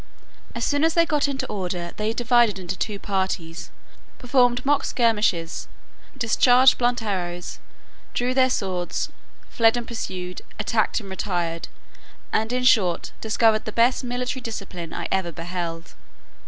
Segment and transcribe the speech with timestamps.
[0.55, 3.69] As soon as they got into order they divided into two parties,
[4.17, 5.67] performed mock skirmishes,
[6.17, 7.59] discharged blunt arrows,
[8.15, 9.09] drew their swords,
[9.51, 11.67] fled and pursued, attacked and retired,
[12.33, 15.93] and in short discovered the best military discipline I ever beheld.